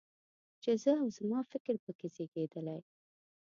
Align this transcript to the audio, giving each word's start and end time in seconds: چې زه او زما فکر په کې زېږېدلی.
چې 0.61 0.71
زه 0.83 0.91
او 1.01 1.07
زما 1.17 1.39
فکر 1.51 1.75
په 1.83 1.91
کې 1.97 2.07
زېږېدلی. 2.15 2.79